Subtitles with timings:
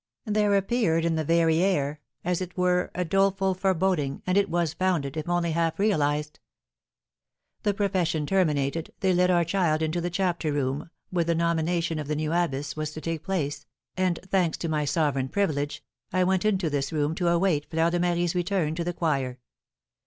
[0.25, 4.73] There appeared in the very air, as it were, a doleful foreboding, and it was
[4.73, 6.39] founded, if only half realised.
[7.61, 12.07] The profession terminated, they led our child into the chapter room, where the nomination of
[12.07, 16.45] the new abbess was to take place, and, thanks to my sovereign privilege, I went
[16.45, 19.37] into this room to await Fleur de Marie's return to the choir.